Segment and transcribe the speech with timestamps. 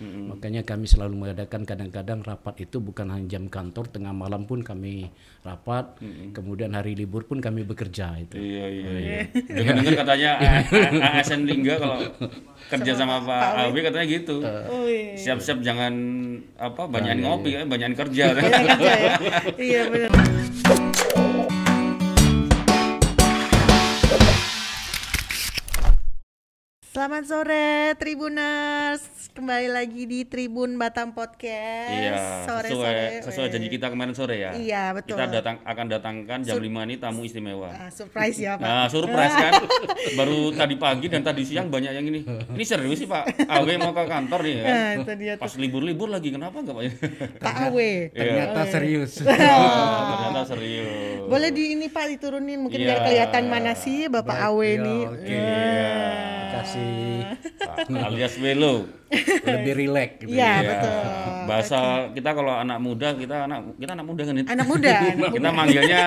[0.00, 5.12] Makanya kami selalu mengadakan kadang-kadang rapat itu bukan hanya jam kantor, tengah malam pun kami
[5.44, 6.00] rapat,
[6.32, 8.40] kemudian hari libur pun kami bekerja itu.
[8.40, 9.18] Iya iya iya.
[9.30, 10.30] Dengar-dengar katanya
[11.20, 11.98] ASN Lingga kalau
[12.72, 14.36] kerja sama Pak Awi katanya gitu.
[14.72, 15.20] Oh iya.
[15.20, 15.92] Siap-siap jangan
[16.56, 18.24] apa banyakin ngopi ya, banyakin kerja.
[18.32, 19.14] Iya kerja ya.
[19.70, 20.39] Iya benar.
[26.90, 28.98] Selamat sore Tribuners,
[29.30, 31.86] kembali lagi di Tribun Batam Podcast.
[31.86, 33.06] Iya, sore sesuai sore.
[33.30, 34.50] sesuai janji kita kemarin sore ya.
[34.58, 35.14] Iya, betul.
[35.14, 37.70] Kita datang akan datangkan jam 5 ini tamu istimewa.
[37.70, 38.66] Ah, surprise ya Pak.
[38.66, 39.52] Nah, surprise kan.
[40.18, 42.26] Baru tadi pagi dan tadi siang banyak yang ini.
[42.26, 43.38] Ini serius sih Pak.
[43.46, 44.66] Awe mau ke kantor nih kan.
[44.66, 46.84] Nah, itu dia tuh Pas libur-libur lagi kenapa enggak Pak?
[47.46, 47.90] Pak Awe.
[48.10, 49.12] Ternyata serius.
[49.30, 51.22] Oh, ternyata serius.
[51.30, 52.86] Boleh di ini Pak diturunin mungkin Iya.
[52.90, 54.98] biar kelihatan mana sih Bapak Awe Ya, ini.
[55.06, 55.38] Oke.
[56.60, 57.24] Kasih
[57.58, 58.84] Pak, alias Welo.
[59.42, 60.30] lebih rileks gitu.
[60.30, 60.68] Iya, Iya.
[60.70, 60.92] betul.
[61.50, 61.78] Bahasa
[62.12, 64.46] kita kalau anak muda kita anak kita anak muda kan itu.
[64.46, 66.02] Anak muda, anak kita manggilnya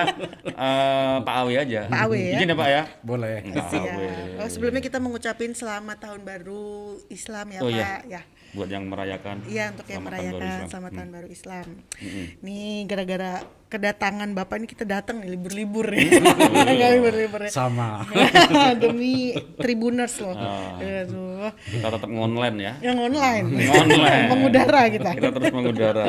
[0.46, 1.80] eh, Pak Awi aja.
[1.86, 2.32] Pak Awi ya.
[2.34, 2.82] Izin ya Pak ya.
[3.00, 3.34] Boleh.
[3.44, 3.84] Pak Siap.
[3.84, 4.06] Awi.
[4.38, 6.64] Oh, sebelumnya kita mengucapin selamat tahun baru
[7.08, 7.76] Islam ya Oh, Pak.
[7.76, 7.88] iya.
[8.08, 8.22] Ya.
[8.54, 9.36] Buat yang merayakan.
[9.50, 10.70] Iya untuk yang Selamat Tahun Baru merayakan Islam.
[10.70, 11.66] selamat tahun baru Islam.
[12.38, 13.32] Nih gara-gara
[13.66, 16.06] kedatangan Bapak ini kita datang nih libur-libur ya.
[16.78, 17.50] Nggak libur-libur ya.
[17.50, 18.06] Sama.
[18.82, 20.38] Demi Tribuners loh.
[20.38, 20.78] Ah.
[20.78, 21.50] Aduh.
[21.66, 22.72] Kita tetap online ya.
[22.78, 23.46] Yang online.
[23.74, 24.26] Online.
[24.32, 25.10] Mengudara kita.
[25.18, 26.06] Kita terus mengudara.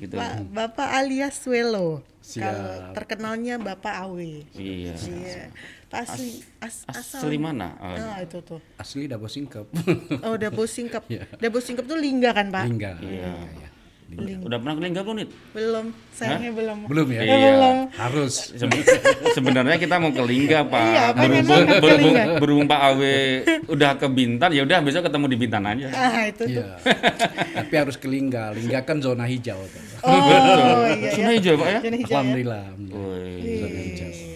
[0.00, 0.14] gitu.
[0.16, 2.00] Pak, Bapak alias Welo.
[2.24, 2.40] Siap.
[2.40, 4.48] Kalau terkenalnya Bapak Awe.
[4.56, 4.96] Iya.
[4.96, 5.52] Iya.
[5.96, 6.28] Asli
[6.58, 7.78] as, asal Asli mana?
[7.78, 8.58] Oh, Nah, itu tuh.
[8.74, 9.66] Asli Dabo Singkep.
[10.26, 11.02] Oh, Dabo Singkep.
[11.06, 11.24] Iya.
[11.32, 12.64] Dabo Singkep tuh lingga kan, Pak?
[12.66, 12.92] Lingga.
[12.98, 13.32] Iya.
[13.34, 13.68] Iya.
[14.14, 15.28] Udah pernah ke Lingga belum nih?
[15.50, 15.86] Belum.
[16.12, 16.78] Sayangnya belum.
[16.86, 17.20] Belum ya?
[17.20, 17.36] Iya.
[17.50, 17.76] belum.
[17.90, 18.34] Harus.
[18.52, 18.84] Seben-
[19.34, 20.84] Sebenarnya kita mau ke Lingga Pak.
[20.84, 22.24] Iya, berhubung, ke berhubung, Lingga.
[22.38, 23.16] berhubung Pak Awe
[23.66, 25.88] udah ke Bintan, ya udah besok ketemu di Bintan aja.
[25.90, 26.52] Ah, itu tuh.
[26.52, 26.68] Iya.
[27.56, 28.54] Tapi harus ke Lingga.
[28.54, 29.58] Lingga kan zona hijau.
[29.58, 29.82] tuh.
[30.04, 30.14] Oh,
[30.86, 31.34] iya Zona ya.
[31.34, 31.78] hijau Pak ya?
[31.80, 32.14] Zona hijau ya.
[32.14, 32.64] Alhamdulillah.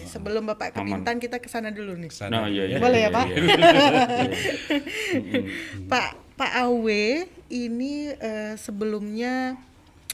[0.09, 1.05] Ih, Sebelum Bapak ke Aman.
[1.05, 2.09] Bintan kita ke sana dulu nih.
[2.33, 3.25] Nah, iya, iya, Boleh ya, iya, Pak?
[3.29, 3.41] iya.
[5.91, 7.05] Pak Pak Awe
[7.51, 9.53] ini eh, sebelumnya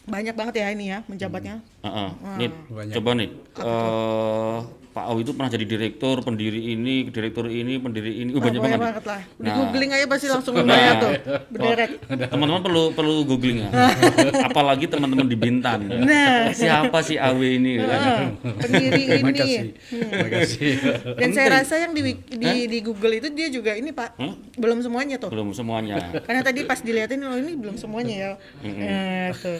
[0.05, 1.63] banyak banget ya ini ya menjabatnya.
[1.81, 2.09] Heeh.
[2.38, 2.94] Nih, Banyak.
[3.00, 3.29] coba nih.
[3.55, 4.57] Eh,
[4.95, 8.31] Pak Awi itu pernah jadi direktur, pendiri ini, direktur ini, pendiri ini.
[8.31, 8.88] Uh, Wah, banyak banyak banget.
[8.95, 9.22] banget lah.
[9.28, 9.56] Di Nah.
[9.59, 11.11] googling aja pasti langsung banyak tuh.
[11.51, 11.91] Berderet.
[12.31, 13.69] Teman-teman perlu perlu googling ya.
[14.47, 15.91] Apalagi teman-teman di Bintan.
[16.00, 16.55] Nah.
[16.55, 17.75] Siapa sih Awi ini?
[17.75, 17.91] kan?
[17.91, 18.19] Ah,
[18.55, 19.31] pendiri ini.
[19.35, 19.59] kasih.
[19.91, 20.72] Terima kasih.
[21.19, 22.01] Dan saya rasa yang di,
[22.31, 24.16] di di Google itu dia juga ini Pak.
[24.55, 25.28] Belum semuanya tuh.
[25.28, 26.23] Belum semuanya.
[26.23, 28.31] Karena tadi pas dilihatin oh ini belum semuanya ya.
[28.63, 29.59] Nah, tuh.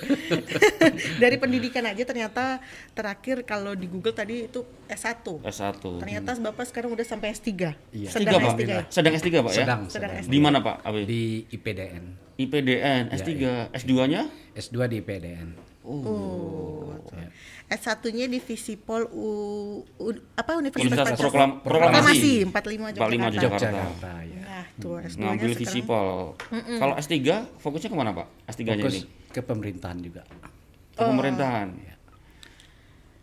[1.18, 2.63] Dari pendidikan aja ternyata
[2.95, 5.25] terakhir kalau di Google tadi itu S1.
[5.41, 5.81] S1.
[6.00, 7.50] Ternyata Bapak sekarang udah sampai S3.
[7.91, 8.09] Iya.
[8.09, 8.53] Sedang Tiga, Pak.
[8.56, 8.63] S3.
[8.63, 8.81] ya?
[8.88, 9.58] Sedang S3, Pak ya?
[9.58, 9.81] Sedang.
[9.88, 10.30] Sedang sedang.
[10.30, 11.02] Di mana, Pak Awi?
[11.03, 11.22] Di
[11.52, 12.03] IPDN.
[12.36, 13.31] IPDN, S3,
[13.72, 14.22] S2-nya?
[14.53, 15.50] S2 di IPDN.
[15.84, 16.91] Oh.
[17.13, 17.30] Ya.
[17.68, 19.28] S1-nya di Visipol U,
[19.96, 21.18] U- apa Universitas Universitas?
[21.18, 22.44] Proklam- Proklamasi.
[22.44, 23.06] 45 Jakarta.
[23.07, 23.66] 45 Jakarta.
[23.72, 24.42] Jakarta ya.
[24.42, 25.62] Nah, tuh S2-nya Ngambil sekarang.
[25.62, 26.07] visipol.
[26.75, 27.13] Kalau S3,
[27.56, 28.28] fokusnya ke mana, Pak?
[28.47, 29.02] S3-nya Fokus ini?
[29.30, 30.22] ke pemerintahan juga.
[30.92, 31.68] Ke pemerintahan.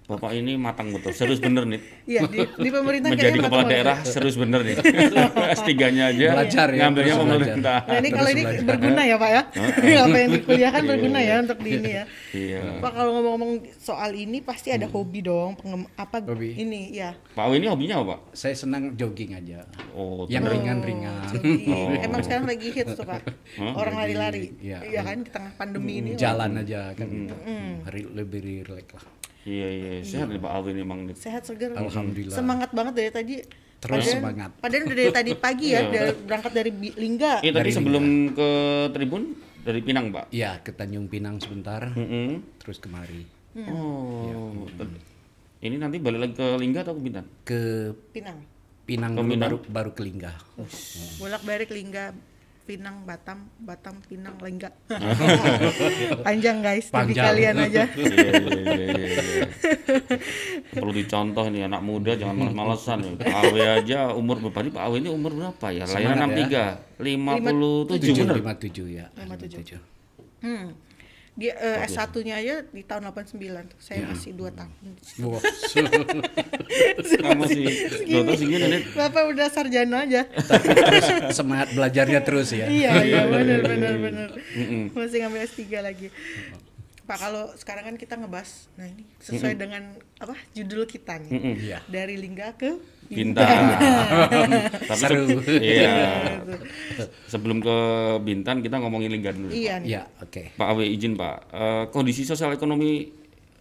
[0.03, 1.81] Bapak ini matang betul, serius bener nih.
[2.05, 4.11] Iya, di, di pemerintah Menjadi kepala matang daerah banget.
[4.11, 4.75] serius bener nih.
[5.63, 7.79] S3-nya aja Belajar ya, ngambilnya terus pemerintah.
[7.87, 8.67] Nah, ini kalau ini belajar.
[8.67, 9.43] berguna ya, Pak ya.
[10.05, 12.05] Apa yang dikuliahkan berguna ya untuk di ini ya.
[12.35, 12.61] Iya.
[12.83, 16.51] Pak kalau ngomong-ngomong soal ini pasti ada hobi dong, pengem, apa Hobi.
[16.59, 17.15] ini ya.
[17.15, 18.21] Pak ini hobinya apa, Pak?
[18.35, 19.63] Saya senang jogging aja.
[19.95, 21.31] Oh, Yang ringan-ringan.
[21.31, 22.03] Jogging.
[22.03, 23.23] Emang sekarang lagi hits tuh, Pak.
[23.55, 24.51] Orang lari-lari.
[24.59, 24.83] Iya.
[24.83, 26.11] Iya kan di tengah pandemi ini.
[26.19, 27.37] Jalan aja kan gitu.
[27.87, 29.07] Hari lebih rileks lah.
[29.43, 31.17] Iya, iya, sehat nih Pak Awi nih emang nih.
[31.19, 31.75] Sehat seger.
[31.75, 32.37] Alhamdulillah.
[32.37, 33.35] Semangat banget dari tadi.
[33.83, 34.51] Terus Padahal- semangat.
[34.63, 37.43] Padahal udah dari tadi pagi ya, dari, berangkat dari Lingga.
[37.43, 38.05] Ini tadi Dari sebelum
[38.39, 38.49] ke
[38.95, 39.23] Tribun
[39.67, 40.31] dari Pinang, Pak.
[40.31, 42.63] Iya, ke Tanjung Pinang sebentar, Mm-mm.
[42.63, 43.27] terus kemari.
[43.67, 44.63] Oh.
[45.59, 47.27] Ini nanti balik lagi ke Lingga atau ke Bintan?
[47.43, 47.61] Ke
[48.15, 48.39] Pinang.
[48.83, 49.51] Pinang Minang?
[49.51, 50.31] baru baru ke Lingga.
[51.19, 52.15] Bolak-balik Lingga,
[52.63, 54.71] Pinang, Batam, Batam, Pinang, Lingga.
[56.27, 57.35] Panjang guys, Panjang.
[57.35, 57.85] kalian aja.
[57.93, 59.47] Iya, iya, iya, iya, iya.
[60.71, 63.15] Perlu dicontoh nih anak muda jangan malas-malesan nih.
[63.19, 64.73] Pak Awe aja umur berapa nih?
[64.73, 65.85] Pak Awe ini umur berapa ya?
[65.91, 68.37] Layanan Semangat 63, 57 bener.
[68.39, 69.07] 57 ya.
[69.19, 69.79] 57.
[70.43, 70.67] Hmm.
[71.33, 73.41] Dia eh, S1-nya aja di tahun 89
[73.73, 73.79] tuh.
[73.81, 74.73] Saya masih 2 tahun.
[75.25, 75.41] Wah,
[77.25, 77.65] Kamu sih
[78.05, 78.85] dokter segini.
[78.93, 80.29] Bapak udah sarjana aja.
[80.29, 82.69] tapi terus semangat belajarnya terus ya.
[82.69, 84.29] iya, iya, benar benar benar.
[84.93, 86.09] Masih ngambil S3 lagi.
[87.03, 89.83] Pak kalau sekarang kan kita ngebahas, nah ini sesuai dengan
[90.17, 91.55] apa judul kita nih, Mm-mm.
[91.61, 91.79] Iya.
[91.85, 93.43] dari Lingga ke Bintan.
[94.89, 95.43] Tapi se- Seru.
[95.59, 96.39] iya.
[97.27, 97.77] Sebelum ke
[98.21, 99.51] Bintan kita ngomongin Lingga dulu.
[99.51, 99.89] Iya nih.
[99.91, 100.55] Ya, oke.
[100.55, 103.11] Pak Awe izin Pak, Eh, kondisi sosial ekonomi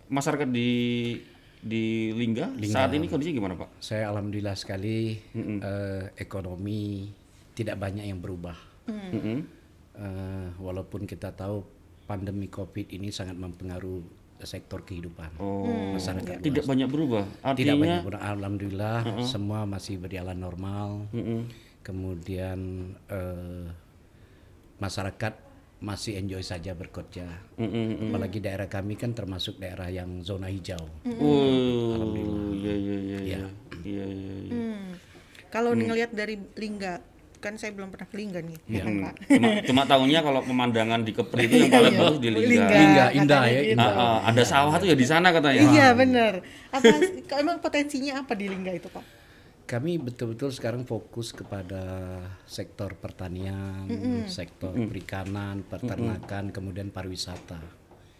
[0.07, 0.69] masyarakat di
[1.57, 3.69] di Lingga, saat ini kondisinya gimana Pak?
[3.79, 7.09] Saya alhamdulillah sekali eh, ekonomi
[7.51, 8.55] tidak banyak yang berubah.
[8.85, 9.37] Mm-mm.
[9.91, 16.41] Eh, walaupun kita tahu pandemi Covid ini sangat mempengaruhi sektor kehidupan Oh, masyarakat.
[16.41, 17.29] tidak banyak berubah.
[17.29, 18.21] Tidak Artinya, banyak berubah.
[18.25, 21.05] Alhamdulillah semua masih berjalan normal.
[21.13, 21.45] Mm-mm.
[21.85, 22.59] Kemudian
[23.05, 23.69] eh,
[24.81, 25.33] masyarakat
[25.81, 27.25] masih enjoy saja bekerja.
[27.57, 28.09] Mm-mm.
[28.09, 30.81] Apalagi daerah kami kan termasuk daerah yang zona hijau.
[31.21, 33.37] Oh, iya iya iya iya.
[33.81, 34.53] Iya iya iya.
[34.53, 34.93] Hmm.
[35.49, 37.01] Kalau ngelihat dari Lingga,
[37.41, 39.13] kan saya belum pernah ke Lingga nih, ya Pak?
[39.33, 42.45] Cuma cuma tahunya kalau pemandangan di Kepri itu yang paling bagus di Lingga.
[42.47, 42.77] Lingga.
[42.77, 43.73] Lingga indah ya, gitu.
[43.73, 43.91] indah.
[43.91, 45.65] Ah, ah, ada sawah tuh ya di sana katanya.
[45.65, 46.33] Iya benar.
[46.69, 46.95] Apa
[47.41, 49.03] emang potensinya apa di Lingga itu, Pak?
[49.65, 51.81] Kami betul-betul sekarang fokus kepada
[52.45, 53.89] sektor pertanian,
[54.27, 57.57] sektor perikanan, peternakan, kemudian pariwisata.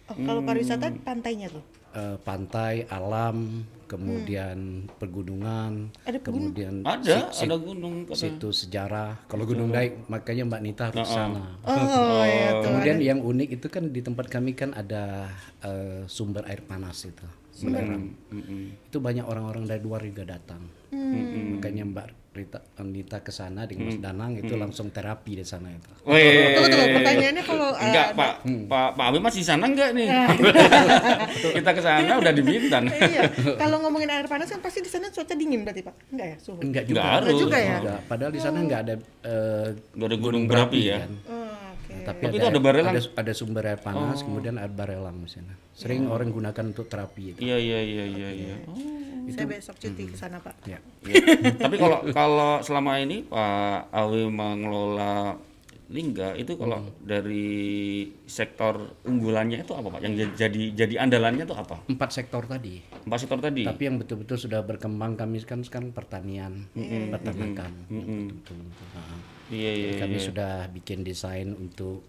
[0.09, 1.80] Oh, kalau pariwisata pantainya tuh.
[1.91, 9.19] Eh, pantai, alam, kemudian pegunungan, Ada kemudian Ada, si- ada gunung situs sejarah.
[9.27, 11.59] Kalau Gunung Daik, makanya Mbak Nita harus ke sana.
[11.67, 11.75] Oh,
[12.23, 12.63] ya tuh.
[12.63, 15.27] Kemudian yang unik itu kan di tempat kami kan ada
[15.61, 17.27] eh, sumber air panas itu.
[17.59, 18.03] Belerang.
[18.31, 18.63] Mm-mm.
[18.88, 20.63] Itu banyak orang-orang dari luar juga datang.
[20.92, 21.59] Hmm.
[21.59, 25.92] Makanya Mbak Rita Nita ke sana dengan Mas Danang itu langsung terapi di sana itu.
[26.07, 26.56] Weh.
[26.56, 28.31] Tunggu tunggu pertanyaannya kalau eh, Enggak, Pak.
[28.71, 30.07] Pak Pak Awi masih di sana enggak nih?
[31.59, 32.88] Kita ke sana udah di Bintan.
[33.12, 33.27] iya,
[33.59, 35.95] kalau ngomongin air panas kan pasti di sana cuaca dingin berarti, Pak?
[36.15, 36.59] Enggak ya, suhu?
[36.63, 37.03] Enggak Enggak juga.
[37.19, 37.36] harus.
[37.36, 37.75] juga ya?
[37.83, 38.00] Enggak.
[38.07, 38.95] Padahal di sana enggak ada
[39.27, 40.98] eh, Enggak ada gunung berapi ya.
[41.03, 41.12] kan.
[41.27, 41.40] Oh, oke.
[42.01, 42.94] Tapi, Tapi itu ada barelang?
[42.94, 45.53] Ada, ada sumber air panas, kemudian ada barelang di sana.
[45.71, 47.39] Sering orang gunakan untuk terapi itu.
[47.39, 48.56] Iya iya iya iya iya.
[48.68, 49.01] Oh.
[49.31, 50.65] Saya besok cuti ke sana, Pak.
[50.65, 50.80] Ya.
[51.06, 51.21] Iya.
[51.56, 55.38] Tapi kalau kalau selama ini Pak Awi mengelola
[55.91, 59.99] Lingga itu kalau dari sektor unggulannya itu apa Pak?
[59.99, 61.83] Yang jadi jadi, andalannya itu apa?
[61.91, 62.79] Empat sektor tadi.
[63.03, 63.67] Empat sektor tadi.
[63.67, 66.71] Tapi yang betul-betul sudah berkembang kami kan sekarang pertanian,
[67.11, 67.71] peternakan.
[67.91, 68.88] Betul-betul.
[68.95, 69.91] Nah, Iya iya.
[69.99, 72.07] Kami sudah bikin desain untuk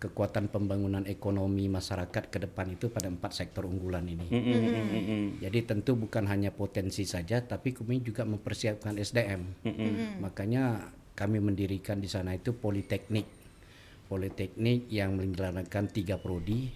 [0.00, 4.26] kekuatan pembangunan ekonomi masyarakat ke depan itu pada empat sektor unggulan ini.
[4.32, 5.26] Mm, mm, mm, mm, mm.
[5.44, 9.60] Jadi tentu bukan hanya potensi saja, tapi kami juga mempersiapkan SDM.
[10.24, 10.88] Makanya
[11.20, 13.28] kami mendirikan di sana itu politeknik,
[14.08, 16.72] politeknik yang menjalankan tiga prodi,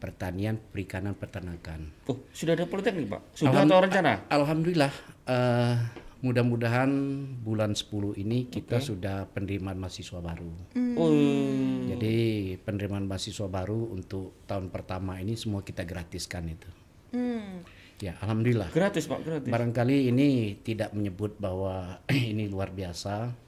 [0.00, 1.92] pertanian, perikanan, peternakan.
[2.08, 3.20] Oh, sudah ada politeknik Pak?
[3.36, 4.24] Sudah atau rencana?
[4.32, 4.92] Alhamdulillah,
[5.28, 5.76] eh,
[6.24, 6.88] mudah-mudahan
[7.44, 10.48] bulan 10 ini kita sudah penerimaan mahasiswa baru.
[10.96, 11.12] Oh.
[11.92, 12.16] Jadi
[12.64, 16.70] penerimaan mahasiswa baru untuk tahun pertama ini semua kita gratiskan itu.
[17.12, 17.60] Hmm.
[18.02, 18.74] Ya, alhamdulillah.
[18.74, 19.50] Gratis Pak, gratis.
[19.52, 22.02] Barangkali ini tidak menyebut bahwa
[22.32, 23.43] ini luar biasa.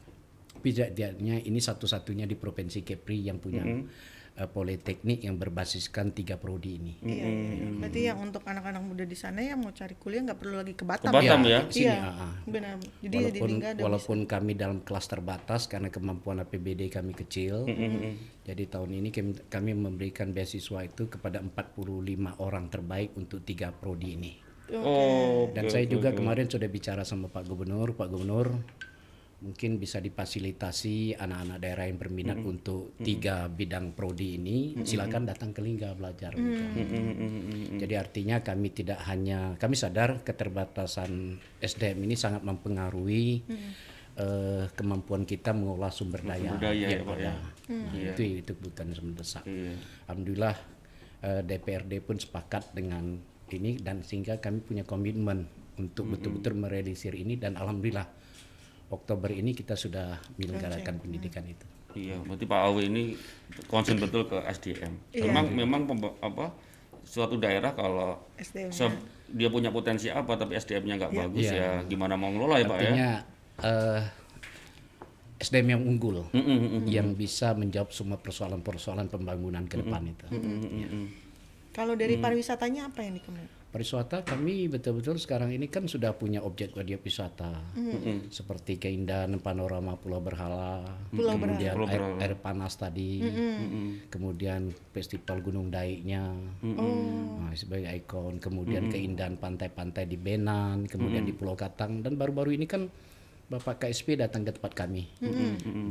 [0.56, 6.80] Tapi tidaknya ini satu-satunya di Provinsi Kepri yang punya eh, politeknik yang berbasiskan tiga prodi
[6.80, 6.94] ini.
[7.04, 7.68] Iya, iya, iya.
[7.76, 10.84] Berarti yang untuk anak-anak muda di sana yang mau cari kuliah nggak perlu lagi ke
[10.84, 11.12] Batam.
[11.12, 11.60] Ke Batam ya?
[11.64, 12.32] di sini, Iya, ah, ah.
[12.48, 12.74] benar.
[13.04, 17.68] Jadi di walaupun ada walaupun kami dalam kelas terbatas karena kemampuan APBD kami kecil.
[18.46, 24.14] Jadi tahun ini kami, kami memberikan beasiswa itu kepada 45 orang terbaik untuk tiga prodi
[24.14, 24.32] ini.
[24.74, 25.46] Oh.
[25.54, 28.58] Dan saya juga kemarin sudah bicara sama Pak Gubernur, Pak Gubernur
[29.36, 35.60] mungkin bisa difasilitasi anak-anak daerah yang berminat untuk tiga bidang prodi ini, silakan datang ke
[35.60, 36.32] Lingga belajar.
[36.32, 36.96] gitu.
[37.76, 43.44] Jadi artinya kami tidak hanya kami sadar keterbatasan SDM ini sangat mempengaruhi
[44.16, 46.56] eh, kemampuan kita mengolah sumber daya.
[46.56, 47.28] Sumber daya ya, yang Pak, ya.
[47.28, 47.32] ada.
[47.66, 49.44] Nah, itu itu bukan mendesak.
[49.44, 49.76] Iya.
[50.08, 50.56] Alhamdulillah
[51.20, 53.20] eh, DPRD pun sepakat dengan
[53.52, 58.08] ini dan sehingga kami punya komitmen untuk betul-betul merealisir ini dan alhamdulillah
[58.86, 61.66] Oktober ini kita sudah menyelenggarakan pendidikan itu.
[61.96, 63.02] Iya, berarti Pak Awi ini
[63.66, 64.92] concern betul ke SDM.
[65.16, 66.52] Memang memang pemba- apa
[67.02, 68.20] suatu daerah kalau
[69.26, 72.82] dia punya potensi apa tapi SDM-nya nggak bagus ya gimana mau ngelola ya Pak ya?
[72.84, 73.10] Artinya
[73.58, 74.02] eh,
[75.36, 80.24] SDM yang unggul Mm, mm, mm, yang bisa menjawab semua persoalan-persoalan pembangunan ke depan itu.
[80.74, 80.88] Ya.
[81.72, 83.55] Kalau dari pariwisatanya apa yang dikembangkan?
[83.66, 87.52] Pariwisata kami betul-betul sekarang ini kan sudah punya objek objek wisata.
[88.32, 90.80] Seperti keindahan panorama Pulau Berhala,
[91.12, 93.20] kemudian air, air panas tadi,
[94.08, 96.32] kemudian festival Gunung Daiknya.
[96.64, 102.64] Nah, sebagai ikon, kemudian keindahan pantai-pantai di Benan, kemudian di Pulau Katang dan baru-baru ini
[102.64, 102.88] kan
[103.46, 105.06] Bapak KSP datang ke tempat kami.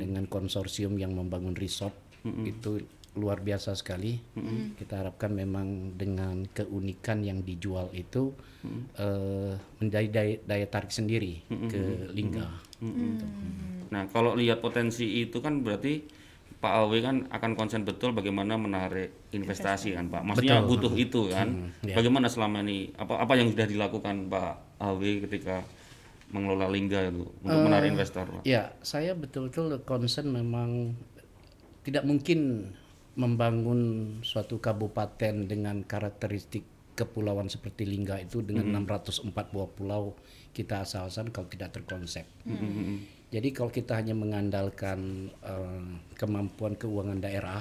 [0.02, 1.94] Dengan konsorsium yang membangun resort
[2.26, 2.82] itu
[3.16, 4.20] luar biasa sekali.
[4.76, 8.36] Kita harapkan memang dengan keunikan yang dijual itu
[9.00, 12.48] eh, menjadi daya, daya tarik sendiri ke Lingga.
[12.84, 13.26] Gitu.
[13.90, 16.04] Nah, kalau lihat potensi itu kan berarti
[16.66, 20.22] Pak Awi kan akan konsen betul bagaimana menarik investasi kan Pak.
[20.26, 20.70] Maksudnya Betul.
[20.74, 21.70] butuh itu kan.
[21.86, 21.94] ya.
[21.94, 25.62] Bagaimana selama ini apa apa yang sudah dilakukan Pak Awi ketika
[26.34, 28.44] mengelola Lingga itu untuk menarik investor Pak?
[28.50, 30.98] Ya, saya betul-betul concern memang
[31.86, 32.72] tidak mungkin
[33.16, 33.82] membangun
[34.22, 36.64] suatu kabupaten dengan karakteristik
[36.96, 40.16] kepulauan seperti Lingga itu dengan 604 buah pulau
[40.56, 42.24] kita asal-asalan kalau tidak terkonsep.
[43.36, 47.60] Jadi kalau kita hanya mengandalkan eh, kemampuan keuangan daerah,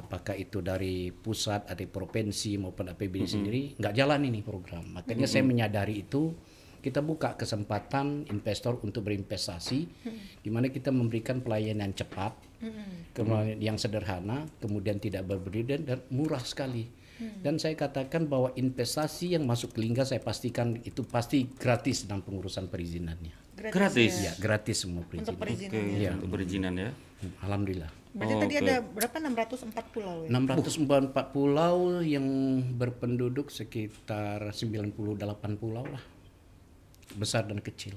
[0.00, 4.96] apakah itu dari pusat, dari provinsi maupun APBD sendiri, nggak jalan ini program.
[4.96, 6.32] Makanya saya menyadari itu
[6.80, 9.78] kita buka kesempatan investor untuk berinvestasi,
[10.40, 12.53] di mana kita memberikan pelayanan cepat,
[13.12, 16.88] kemudian yang sederhana, kemudian tidak berbeda dan murah sekali.
[17.14, 22.26] Dan saya katakan bahwa investasi yang masuk ke Lingga saya pastikan itu pasti gratis dalam
[22.26, 23.30] pengurusan perizinannya.
[23.54, 24.18] Gratis.
[24.18, 25.38] Ya, gratis semua Untuk perizinan.
[25.38, 25.70] perizinan.
[25.78, 26.10] Oke, Iya.
[26.18, 26.90] untuk perizinan ya.
[27.46, 27.90] Alhamdulillah.
[28.14, 28.62] Berarti Oh, tadi oke.
[28.66, 30.28] ada berapa 604 pulau ya?
[30.30, 32.26] 604 pulau yang
[32.74, 36.02] berpenduduk sekitar 98 pulau lah.
[37.14, 37.94] Besar dan kecil.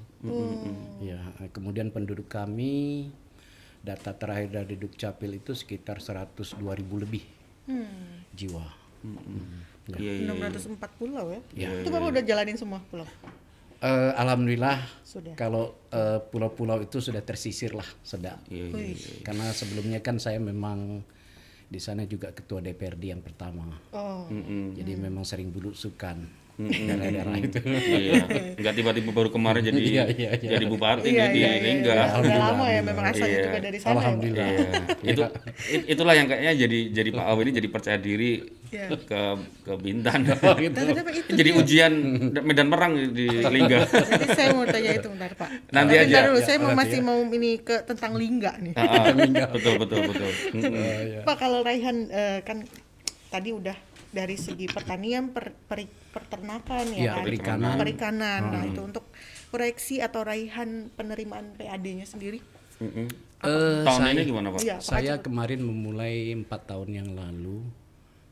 [1.02, 1.18] Ya,
[1.50, 3.10] kemudian penduduk kami
[3.88, 6.36] data terakhir dari Dukcapil itu sekitar 102
[6.76, 7.24] ribu lebih
[7.64, 8.24] Hmm.
[8.32, 8.64] jiwa.
[9.96, 10.28] Iya, iya.
[10.28, 11.40] 604 pulau ya?
[11.56, 11.70] Ya.
[11.80, 13.08] Itu Bapak udah jalanin semua pulau?
[13.78, 15.38] Eh, Alhamdulillah Sudah.
[15.38, 18.36] kalau eh, pulau-pulau itu sudah tersisir lah, sudah.
[18.52, 18.96] Iya, iya.
[18.98, 19.22] Wih.
[19.22, 21.06] Karena sebelumnya kan saya memang
[21.68, 23.68] di sana juga ketua DPRD yang pertama.
[23.92, 24.24] Oh.
[24.28, 24.72] Mm-mm.
[24.74, 26.24] Jadi memang sering belusukan
[26.58, 27.60] daerah-daerah itu.
[27.62, 28.24] Iya,
[28.56, 30.50] nggak tiba-tiba baru kemarin jadi Iya, iya, iya.
[30.56, 31.94] jadi bupati Iya, di iya, iya, Lingga.
[31.94, 32.06] iya.
[32.18, 33.46] Udah lama ya memang asalnya Iya.
[33.46, 33.94] juga dari sana ya?
[33.94, 34.48] Alhamdulillah.
[34.48, 34.66] Iya.
[35.06, 35.22] itu
[35.70, 38.32] it- itulah yang kayaknya jadi jadi Pak Awi ini jadi percaya diri
[38.68, 38.88] Iya.
[39.00, 39.22] ke
[39.64, 40.20] ke Bintan.
[40.64, 40.76] gitu.
[40.76, 41.60] Dan tapi itu jadi dia.
[41.60, 41.94] ujian
[42.42, 43.80] medan perang di Lingga.
[43.86, 45.50] Nanti saya mau tanya itu bentar Pak.
[45.70, 46.08] Nanti Tapi aja.
[46.10, 48.74] bentar dulu, Ya, saya mau nanti masih mau ini ke tentang lingga nih.
[48.74, 50.32] Ah, ah, betul betul betul.
[50.54, 51.24] Mm-mm.
[51.24, 52.64] Pak kalau Raihan eh, kan
[53.28, 57.24] tadi udah dari segi pertanian, per, peri- peternakan ya, Iya, kan?
[57.24, 57.76] perikanan.
[57.78, 58.42] Perikanan.
[58.50, 59.06] Nah itu untuk
[59.48, 62.40] proyeksi atau Raihan penerimaan PAD-nya sendiri.
[62.80, 63.08] Mm-mm.
[63.38, 64.60] Eh, Tahun saya- ini gimana Pak?
[64.60, 67.62] Iya, Saya kemarin memulai empat tahun yang lalu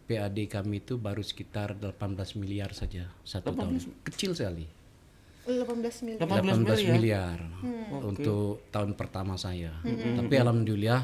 [0.06, 3.82] PAD kami itu baru sekitar 18 miliar saja satu tahun.
[4.06, 4.66] Kecil sekali.
[5.46, 6.20] 18 miliar.
[6.22, 6.94] 18 18 miliar.
[6.94, 7.38] miliar
[8.06, 9.74] untuk tahun pertama saya.
[9.86, 11.02] Tapi alhamdulillah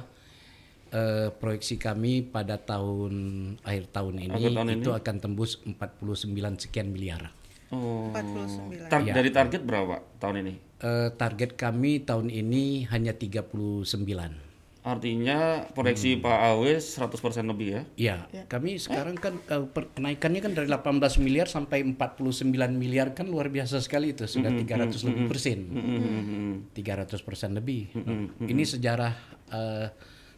[0.91, 3.13] eh, proyeksi kami pada tahun
[3.61, 7.33] akhir tahun ini Akhir tahun itu akan tembus 49 sekian miliar.
[7.71, 8.11] Oh.
[8.11, 8.91] 49.
[8.91, 10.53] Tar- Dari target berapa tahun ini?
[10.81, 13.85] Eh, target kami tahun ini hanya 39.
[14.81, 17.81] Artinya proyeksi Pak Awi 100% lebih ya?
[18.33, 23.29] Ya, kami sekarang kan eh, per- kenaikannya kan dari 18 miliar sampai 49 miliar kan
[23.29, 25.59] luar biasa sekali itu sudah 300 lebih persen.
[26.73, 27.93] 300 persen lebih.
[28.41, 29.13] Ini sejarah
[29.53, 29.87] eh,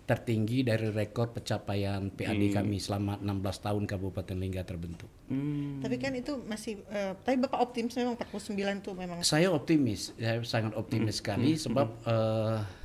[0.04, 5.08] tertinggi dari rekor pencapaian PAD kami selama 16 tahun Kabupaten Lingga terbentuk.
[5.32, 5.80] Hmm.
[5.80, 9.24] Tapi kan itu masih, eh, tapi Bapak optimis memang 49 tuh memang.
[9.24, 12.83] Saya optimis, saya sangat optimis sekali sebab eh,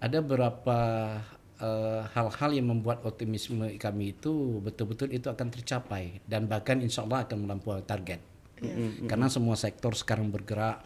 [0.00, 0.78] ada beberapa
[1.60, 7.28] eh, hal-hal yang membuat optimisme kami itu betul-betul itu akan tercapai dan bahkan insya Allah
[7.28, 8.20] akan melampaui target.
[9.08, 10.84] Karena semua sektor sekarang bergerak,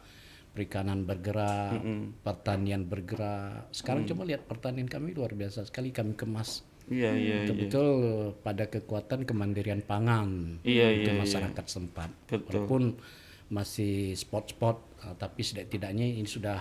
[0.54, 1.82] perikanan bergerak,
[2.22, 3.66] pertanian bergerak.
[3.74, 6.62] Sekarang coba lihat pertanian kami luar biasa sekali kami kemas.
[6.86, 7.36] Iya iya iya.
[7.48, 7.88] Betul-betul
[8.44, 12.10] pada kekuatan kemandirian pangan Iya, untuk iya, masyarakat setempat.
[12.28, 12.44] Betul.
[12.44, 12.82] Walaupun
[13.48, 16.60] masih spot-spot, uh, tapi setidaknya ini sudah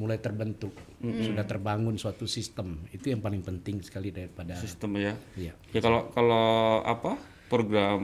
[0.00, 2.80] mulai terbentuk, sudah terbangun suatu sistem.
[2.88, 4.56] Itu yang paling penting sekali daripada.
[4.56, 5.12] Sistem ya.
[5.36, 5.52] Iya.
[5.70, 6.48] Ya kalau kalau
[6.80, 8.00] apa program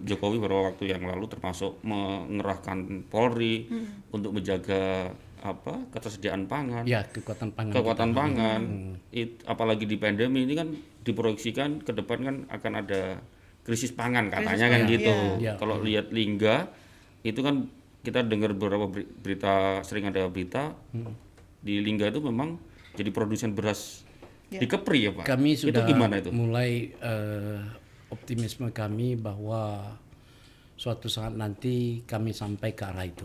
[0.00, 3.68] Jokowi beberapa waktu yang lalu termasuk mengerahkan Polri
[4.08, 7.74] untuk menjaga apa ketersediaan pangan, Ya kekuatan pangan.
[7.74, 8.16] kekuatan kita.
[8.16, 8.62] pangan,
[9.12, 10.72] it- apalagi di pandemi ini kan
[11.04, 13.20] diproyeksikan ke depan kan akan ada
[13.60, 15.14] krisis pangan katanya kan pangan, gitu.
[15.36, 15.52] iya.
[15.56, 16.72] Kalau lihat Lingga
[17.20, 17.68] itu kan
[18.00, 20.72] kita dengar beberapa beri- berita sering ada berita
[21.64, 22.60] di Lingga itu memang
[22.94, 24.04] jadi produsen beras
[24.52, 25.24] di Kepri ya Pak.
[25.24, 26.30] Kami sudah itu gimana itu?
[26.30, 27.60] mulai eh,
[28.12, 29.96] optimisme kami bahwa
[30.84, 33.24] suatu saat nanti kami sampai ke arah itu.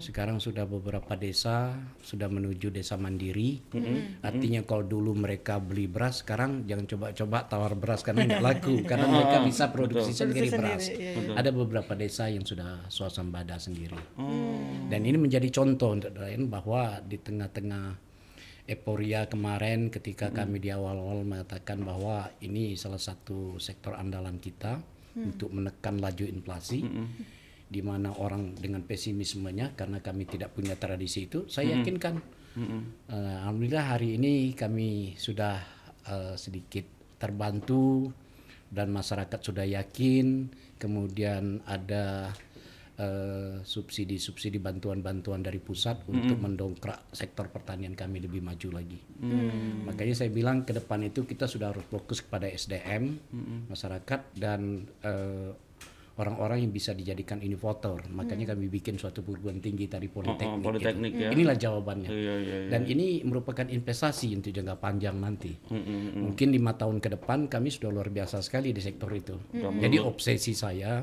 [0.00, 3.60] Sekarang sudah beberapa desa sudah menuju desa mandiri.
[4.24, 9.04] Artinya kalau dulu mereka beli beras, sekarang jangan coba-coba tawar beras karena nggak laku karena
[9.04, 10.88] mereka bisa produksi sendiri beras.
[11.36, 14.00] Ada beberapa desa yang sudah swasembada sendiri.
[14.88, 18.12] Dan ini menjadi contoh untuk lain bahwa di tengah-tengah
[18.64, 24.78] euforia kemarin ketika kami di awal-awal mengatakan bahwa ini salah satu sektor andalan kita
[25.16, 26.80] untuk menekan laju inflasi
[27.72, 32.20] di mana orang dengan pesimismenya karena kami tidak punya tradisi itu saya yakinkan.
[33.08, 35.56] Eh, alhamdulillah hari ini kami sudah
[36.04, 36.84] eh, sedikit
[37.16, 38.12] terbantu
[38.68, 40.52] dan masyarakat sudah yakin.
[40.76, 42.34] Kemudian ada
[43.02, 48.98] eh, subsidi-subsidi bantuan-bantuan dari pusat untuk mendongkrak sektor pertanian kami lebih maju lagi.
[49.82, 53.18] Makanya saya bilang ke depan itu kita sudah harus fokus kepada SDM
[53.66, 55.50] masyarakat dan eh,
[56.20, 58.04] orang-orang yang bisa dijadikan inovator.
[58.12, 60.60] Makanya kami bikin suatu perguruan tinggi tadi politeknik.
[60.60, 61.24] Oh, politeknik gitu.
[61.24, 61.30] ya.
[61.32, 62.08] Inilah jawabannya.
[62.12, 62.70] Iya, iya, iya.
[62.70, 65.56] Dan ini merupakan investasi untuk jangka panjang nanti.
[65.72, 66.20] Mm-mm.
[66.28, 69.36] Mungkin lima tahun ke depan kami sudah luar biasa sekali di sektor itu.
[69.56, 71.00] Jadi obsesi saya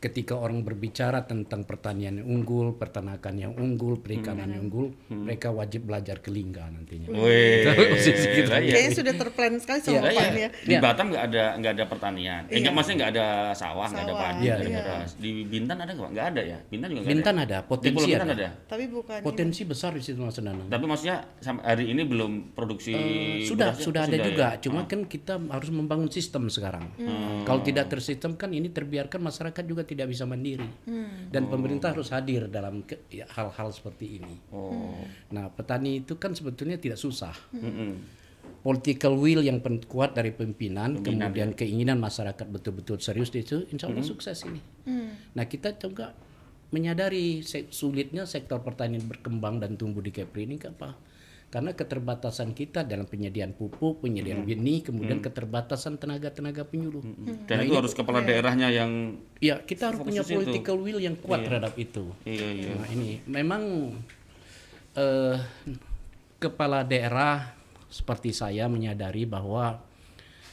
[0.00, 5.84] ketika orang berbicara tentang pertanian yang unggul, peternakan yang unggul, perikanan yang unggul, mereka wajib
[5.84, 7.12] belajar ke Lingga nantinya.
[7.12, 8.48] Wih, iya.
[8.48, 10.50] Kayaknya sudah terplan sekali sama Bapak Iya, ini ya.
[10.50, 10.80] Di Iya.
[10.80, 12.42] Batam nggak ada nggak ada pertanian.
[12.48, 15.10] Eh, nggak, maksudnya nggak ada sawah, nggak ada padi, nggak ada beras.
[15.16, 16.10] Di Bintan ada nggak?
[16.10, 16.58] Nggak ada ya.
[16.66, 17.44] Bintan juga nggak Bintan ada.
[17.44, 18.34] ada, Di potensi Pulau Bintan ada.
[18.34, 18.48] ada.
[18.66, 19.24] Tapi bukan ini.
[19.26, 20.66] Potensi besar di situ Mas Danang.
[20.66, 23.84] Tapi maksudnya sampai hari ini belum produksi Eh, sudah berasnya?
[23.84, 24.24] sudah ada ya?
[24.24, 26.88] juga cuma kan kita harus membangun sistem sekarang
[27.44, 30.70] kalau tidak tersistem kan ini terbiarkan masyarakat juga tidak bisa mandiri.
[31.26, 34.38] Dan pemerintah harus hadir dalam ya, hal-hal seperti ini.
[34.54, 34.94] Oh.
[35.34, 37.34] nah petani itu kan sebetulnya tidak susah.
[37.50, 38.22] Mm-mm.
[38.60, 44.04] political will yang kuat dari pimpinan, kemudian keinginan masyarakat betul-betul serius di itu insya Allah
[44.04, 44.60] sukses ini.
[45.32, 46.12] Nah kita juga
[46.70, 50.94] menyadari se- sulitnya sektor pertanian berkembang dan tumbuh di Kepri ini apa
[51.50, 57.02] karena keterbatasan kita dalam penyediaan pupuk, penyediaan benih, kemudian keterbatasan tenaga-tenaga penyuluh.
[57.50, 60.38] Dan itu harus kepala daerahnya yang Ya, kita harus punya Fokus itu.
[60.38, 62.14] political will yang kuat terhadap itu.
[62.22, 62.70] iya iya.
[62.78, 63.62] Nah, ini memang
[64.94, 65.36] eh,
[66.38, 67.50] kepala daerah
[67.90, 69.82] seperti saya menyadari bahwa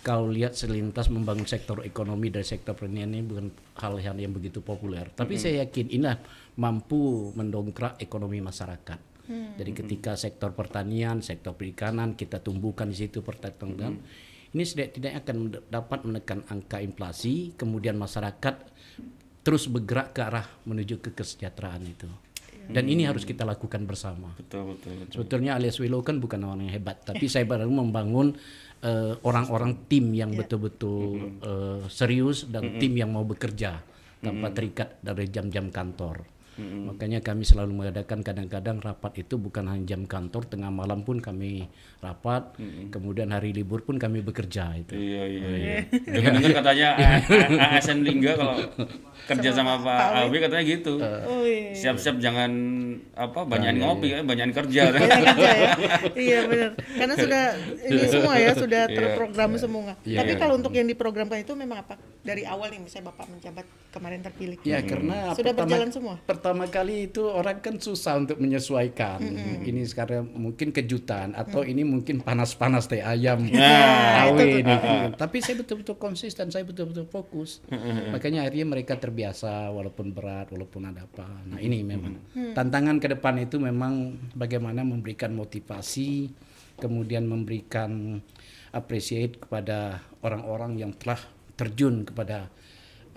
[0.02, 4.64] kalau lihat selintas membangun sektor ekonomi dari sektor pertanian ini bukan hal yang, yang begitu
[4.64, 5.12] populer.
[5.12, 6.18] Tapi saya yakin inilah
[6.58, 9.07] mampu mendongkrak ekonomi masyarakat.
[9.28, 14.00] Jadi ketika sektor pertanian, sektor perikanan kita tumbuhkan di situ pertanian,
[14.56, 18.56] ini setidaknya akan dapat menekan angka inflasi, kemudian masyarakat
[19.44, 22.08] terus bergerak ke arah menuju ke kesejahteraan itu.
[22.68, 24.36] Dan ini harus kita lakukan bersama.
[24.36, 25.14] Betul betul betul.
[25.16, 28.36] Sebetulnya alias Willow kan bukan orang yang hebat, tapi saya baru membangun
[28.84, 33.80] eh, orang-orang tim yang betul-betul eh, serius dan tim yang mau bekerja
[34.20, 36.37] tanpa terikat dari jam-jam kantor.
[36.58, 41.70] Makanya kami selalu mengadakan kadang-kadang rapat itu bukan hanya jam kantor, tengah malam pun kami
[41.98, 42.58] rapat,
[42.90, 44.94] kemudian hari libur pun kami bekerja itu.
[44.94, 45.76] Iya iya iya.
[46.14, 48.58] Dengar-dengar katanya A- A- ASN Lingga kalau
[49.30, 50.94] kerja sama Pak Awi katanya gitu.
[51.02, 51.74] Oh iya.
[51.74, 52.52] Siap-siap jangan
[53.14, 54.82] apa banyakin ngopi ya, banyakin kerja.
[54.88, 55.72] Iya kerja ya.
[56.28, 56.70] Iya benar.
[56.78, 57.44] Karena sudah
[57.86, 59.94] ini semua ya sudah terprogram semua.
[60.02, 61.96] Tapi kalau untuk yang diprogramkan itu memang apa?
[62.22, 64.58] Dari awal nih misalnya Bapak menjabat kemarin terpilih.
[64.62, 66.16] Ya karena Sudah pertama, berjalan semua?
[66.48, 69.20] Pertama kali itu orang kan susah untuk menyesuaikan.
[69.68, 74.76] Ini sekarang mungkin kejutan atau ini mungkin panas-panas teh ayam awe ini.
[75.12, 77.60] Tapi saya betul-betul konsisten, saya betul-betul fokus.
[78.16, 81.28] Makanya akhirnya mereka terbiasa walaupun berat, walaupun ada apa.
[81.52, 82.16] Nah ini memang
[82.56, 86.32] tantangan ke depan itu memang bagaimana memberikan motivasi,
[86.80, 88.24] kemudian memberikan
[88.72, 91.20] appreciate kepada orang-orang yang telah
[91.60, 92.48] terjun kepada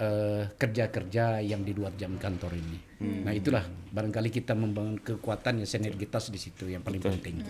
[0.01, 2.79] eh, kerja-kerja yang di luar jam kantor ini.
[3.01, 7.41] Nah itulah barangkali kita membangun kekuatan ya sinergitas di situ yang paling penting.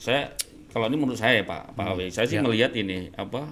[0.00, 0.32] saya
[0.72, 3.48] kalau ini menurut saya ya, Pak Pak Awi, saya sih melihat ini apa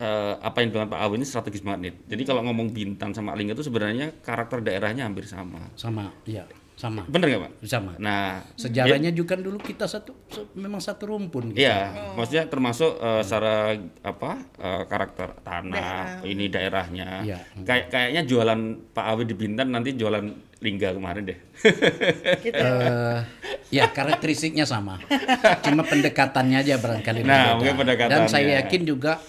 [0.00, 1.94] eh, apa yang dilakukan Pak Awi ini strategis banget nih.
[2.16, 5.60] Jadi kalau ngomong Bintan sama Lingga itu sebenarnya karakter daerahnya hampir sama.
[5.76, 7.52] Sama, ya, sama, Bener nggak Pak?
[7.64, 7.94] sama.
[7.96, 11.50] Nah, Sejarahnya juga dulu kita satu se- memang satu rumpun.
[11.50, 11.62] gitu.
[11.62, 17.22] Iya, maksudnya termasuk eh, secara apa eh, karakter tanah, ini daerahnya.
[17.22, 17.38] Iya.
[17.60, 18.60] Kayak kayaknya jualan
[18.90, 20.26] Pak Awi di Bintan nanti jualan
[20.58, 21.38] lingga kemarin deh.
[22.44, 22.58] Gitu.
[22.58, 23.18] Eh,
[23.70, 24.98] ya karakteristiknya sama,
[25.60, 27.54] cuma pendekatannya aja barangkali Nah, berbeda.
[27.54, 28.18] mungkin pendekatannya.
[28.18, 29.22] Dan saya yakin juga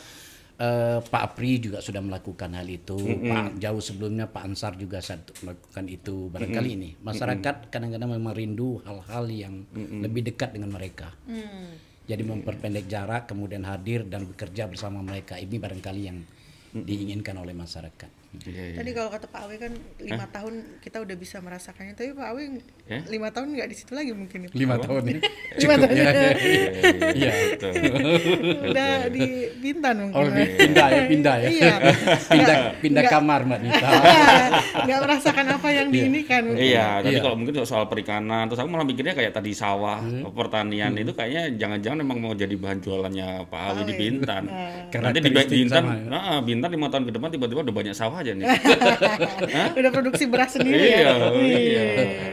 [0.60, 2.96] eh, Pak Apri juga sudah melakukan hal itu.
[3.00, 6.30] Pak jauh sebelumnya Pak Ansar juga satu melakukan itu.
[6.32, 11.12] Barangkali ini masyarakat kadang-kadang memang rindu hal-hal yang lebih dekat dengan mereka.
[12.06, 15.42] Jadi memperpendek jarak, kemudian hadir dan bekerja bersama mereka.
[15.42, 16.22] Ini barangkali yang
[16.76, 18.12] diinginkan oleh masyarakat.
[18.44, 18.78] Iya, iya.
[18.84, 21.96] Tadi kalau kata Pak Awi kan lima tahun kita udah bisa merasakannya.
[21.96, 22.44] Tapi Pak Awi
[22.86, 23.02] Ya?
[23.10, 24.54] lima tahun nggak di situ lagi mungkin itu.
[24.54, 25.18] Lima tahun ya.
[25.58, 25.98] Lima Cukup tahun.
[25.98, 26.12] ya.
[27.18, 27.72] Iya, betul.
[28.62, 29.26] Udah di
[29.58, 30.22] Bintan mungkin.
[30.22, 31.48] Oh, pindah ya, pindah ya.
[31.50, 31.76] Iya.
[32.30, 33.90] pindah pindah Nggak- kamar Mbak Nita.
[34.86, 36.62] nggak merasakan apa yang di ini kan mungkin.
[36.62, 37.22] Iya, tapi Iya.
[37.22, 40.30] kalau mungkin soal perikanan, terus aku malah mikirnya kayak tadi sawah, Hmm.
[40.30, 44.00] pertanian itu kayaknya jangan-jangan memang mau jadi bahan jualannya Pak Awi di Awi.
[44.00, 44.44] Bintan.
[44.90, 46.06] Karena Nanti di Bintan, sama ya.
[46.06, 48.46] nah, Bintan lima tahun ke depan tiba-tiba udah banyak sawah aja nih.
[49.76, 51.30] Udah produksi beras sendiri iya, ya.
[51.56, 51.84] iya.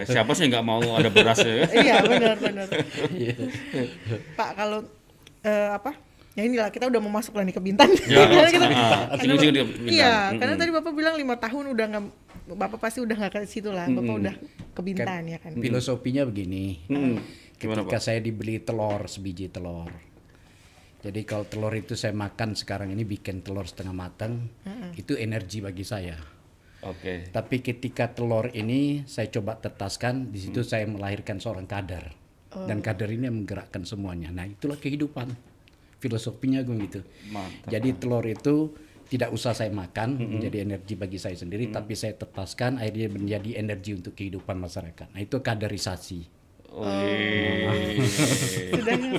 [0.04, 1.66] Siapa sih nggak mau ada beras ya?
[1.78, 2.66] iya benar benar
[3.08, 3.34] Iya.
[4.34, 4.80] Pak kalau
[5.40, 5.94] eh, apa
[6.32, 9.36] ya inilah kita udah mau masuk lah nih ke Bintan Ya, Karena kita- ah, karena-
[9.36, 9.66] Bintan.
[9.84, 12.04] iya karena tadi bapak bilang lima tahun udah nggak
[12.52, 14.34] bapak pasti udah nggak ke situ lah bapak udah
[14.70, 16.80] ke Bintan ya kan Filosofinya begini.
[16.86, 17.20] Hmm.
[17.54, 18.02] Gimana Ketika Pak?
[18.02, 19.92] saya dibeli telur sebiji telur.
[20.98, 24.46] Jadi kalau telur itu saya makan sekarang ini bikin telur setengah matang,
[24.94, 26.14] itu energi bagi saya.
[26.82, 27.30] Oke.
[27.30, 30.44] Tapi ketika telur ini saya coba tetaskan, di Hmm.
[30.50, 32.10] situ saya melahirkan seorang kader.
[32.52, 34.28] Dan kader ini yang menggerakkan semuanya.
[34.28, 35.32] Nah, itulah kehidupan.
[36.04, 37.00] Filosofinya gue gitu.
[37.32, 37.70] Mantap.
[37.70, 38.76] Jadi telur itu
[39.08, 40.28] tidak usah saya makan Hmm.
[40.36, 45.16] menjadi energi bagi saya sendiri, tapi saya tetaskan akhirnya menjadi energi untuk kehidupan masyarakat.
[45.16, 46.41] Nah, itu kaderisasi.
[46.72, 48.00] Wih.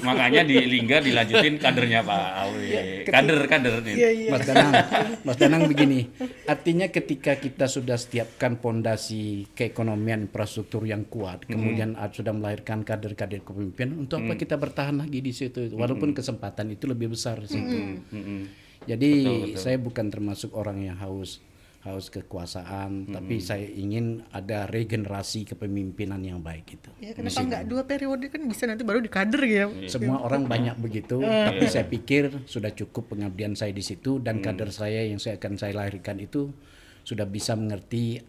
[0.02, 2.66] Makanya di Lingga dilanjutin kadernya Pak Awi.
[3.06, 3.94] Kader-kader nih.
[3.94, 4.74] iya iya Mas Danang,
[5.22, 6.10] Mas Danang begini,
[6.50, 13.46] artinya ketika kita sudah setiapkan pondasi keekonomian infrastruktur yang kuat, kemudian ad- sudah melahirkan kader-kader
[13.46, 15.70] kepemimpinan, untuk apa kita bertahan lagi di situ?
[15.74, 17.78] Walaupun kesempatan itu lebih besar di situ.
[18.10, 18.42] Mm-mm.
[18.84, 19.12] Jadi
[19.56, 21.39] saya bukan termasuk orang yang haus
[21.84, 26.89] haus kekuasaan, tapi saya ingin ada regenerasi kepemimpinan yang baik gitu.
[27.04, 28.32] ya kenapa nggak dua periode?
[28.32, 29.67] Kan bisa nanti baru dikader ya.
[29.91, 34.72] Semua orang banyak begitu, tapi saya pikir sudah cukup pengabdian saya di situ dan kader
[34.72, 36.56] saya yang saya akan saya lahirkan itu
[37.04, 38.24] sudah bisa mengerti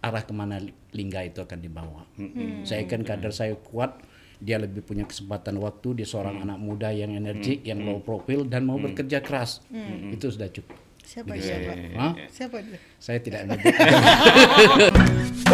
[0.00, 0.60] arah ke mana
[0.94, 2.08] Lingga itu akan dibawa.
[2.64, 4.00] Saya kan kader saya kuat,
[4.40, 8.64] dia lebih punya kesempatan waktu, dia seorang anak muda yang energik, yang low profile dan
[8.64, 9.60] mau bekerja keras.
[10.08, 10.83] Itu sudah cukup.
[11.04, 12.12] Siapa siapa Hah?
[12.32, 12.56] siapa
[12.98, 13.76] Saya tidak menyebut.